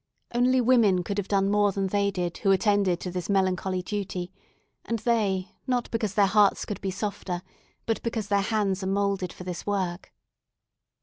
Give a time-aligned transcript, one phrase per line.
[0.33, 4.33] Only women could have done more than they did who attended to this melancholy duty;
[4.83, 7.43] and they, not because their hearts could be softer,
[7.85, 10.11] but because their hands are moulded for this work.